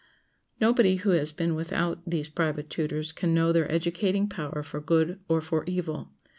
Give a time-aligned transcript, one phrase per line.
[0.59, 5.19] Nobody who has been without these private tutors can know their educating power for good
[5.29, 6.09] or for evil.